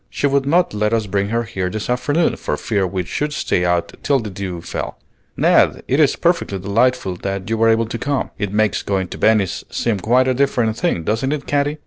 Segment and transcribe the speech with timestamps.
[0.09, 3.63] She would not let us bring her here this afternoon, for fear we should stay
[3.63, 4.97] out till the dew fell.
[5.37, 8.31] Ned, it is perfectly delightful that you were able to come.
[8.39, 11.77] It makes going to Venice seem quite a different thing, doesn't it, Katy?"